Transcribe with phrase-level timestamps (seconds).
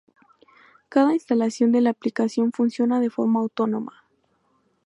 [0.89, 4.03] Cada instalación de la aplicación funciona de forma autónoma.